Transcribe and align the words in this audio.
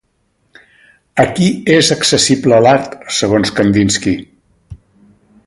A 1.23 1.25
qui 1.35 1.49
és 1.73 1.91
accessible 1.97 2.59
l'art 2.67 2.97
segons 3.19 3.53
Kandinski? 3.61 4.17